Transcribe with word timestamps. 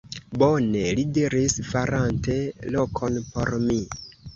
Bone! 0.43 0.81
li 1.01 1.03
diris, 1.19 1.57
farante 1.69 2.41
lokon 2.79 3.25
por 3.33 3.59
mi. 3.71 3.83